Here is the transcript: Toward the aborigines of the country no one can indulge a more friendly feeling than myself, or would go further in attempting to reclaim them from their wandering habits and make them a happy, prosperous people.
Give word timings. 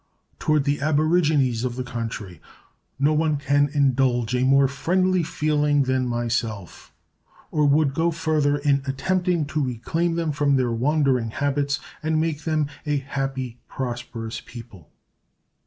Toward 0.39 0.63
the 0.63 0.81
aborigines 0.81 1.63
of 1.63 1.75
the 1.75 1.83
country 1.83 2.41
no 2.97 3.13
one 3.13 3.37
can 3.37 3.69
indulge 3.71 4.33
a 4.33 4.43
more 4.43 4.67
friendly 4.67 5.21
feeling 5.21 5.83
than 5.83 6.07
myself, 6.07 6.91
or 7.51 7.67
would 7.67 7.93
go 7.93 8.09
further 8.09 8.57
in 8.57 8.81
attempting 8.87 9.45
to 9.45 9.63
reclaim 9.63 10.15
them 10.15 10.31
from 10.31 10.55
their 10.55 10.71
wandering 10.71 11.29
habits 11.29 11.79
and 12.01 12.19
make 12.19 12.45
them 12.45 12.65
a 12.87 12.97
happy, 12.97 13.59
prosperous 13.67 14.41
people. 14.43 14.89